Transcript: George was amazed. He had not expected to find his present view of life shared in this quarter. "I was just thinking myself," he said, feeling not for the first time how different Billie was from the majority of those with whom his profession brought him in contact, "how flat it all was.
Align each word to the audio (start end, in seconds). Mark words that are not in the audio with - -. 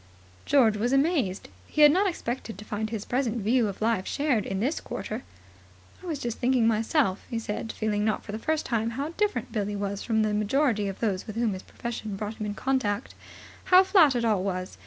George 0.47 0.77
was 0.77 0.91
amazed. 0.93 1.47
He 1.67 1.83
had 1.83 1.91
not 1.91 2.09
expected 2.09 2.57
to 2.57 2.65
find 2.65 2.89
his 2.89 3.05
present 3.05 3.37
view 3.37 3.67
of 3.67 3.83
life 3.83 4.07
shared 4.07 4.47
in 4.47 4.59
this 4.59 4.81
quarter. 4.81 5.21
"I 6.01 6.07
was 6.07 6.17
just 6.17 6.39
thinking 6.39 6.65
myself," 6.67 7.23
he 7.29 7.37
said, 7.37 7.71
feeling 7.71 8.03
not 8.03 8.23
for 8.23 8.31
the 8.31 8.39
first 8.39 8.65
time 8.65 8.89
how 8.97 9.09
different 9.09 9.51
Billie 9.51 9.75
was 9.75 10.01
from 10.01 10.23
the 10.23 10.33
majority 10.33 10.87
of 10.87 11.01
those 11.01 11.27
with 11.27 11.35
whom 11.35 11.53
his 11.53 11.61
profession 11.61 12.15
brought 12.15 12.37
him 12.41 12.47
in 12.47 12.55
contact, 12.55 13.13
"how 13.65 13.83
flat 13.83 14.15
it 14.15 14.25
all 14.25 14.41
was. 14.43 14.79